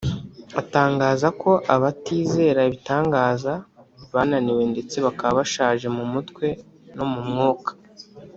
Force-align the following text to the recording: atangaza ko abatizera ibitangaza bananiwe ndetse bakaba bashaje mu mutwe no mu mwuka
atangaza 0.61 1.27
ko 1.41 1.51
abatizera 1.75 2.59
ibitangaza 2.69 3.53
bananiwe 4.13 4.63
ndetse 4.73 4.95
bakaba 5.05 5.33
bashaje 5.39 5.87
mu 5.97 6.05
mutwe 6.13 6.45
no 6.95 7.05
mu 7.11 7.21
mwuka 7.29 7.71